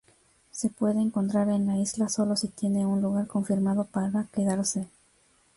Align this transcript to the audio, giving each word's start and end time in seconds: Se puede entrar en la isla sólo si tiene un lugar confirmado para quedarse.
Se 0.49 0.69
puede 0.69 0.99
entrar 0.99 1.47
en 1.49 1.67
la 1.67 1.77
isla 1.77 2.09
sólo 2.09 2.35
si 2.35 2.47
tiene 2.47 2.87
un 2.87 3.03
lugar 3.03 3.27
confirmado 3.27 3.85
para 3.85 4.25
quedarse. 4.33 4.87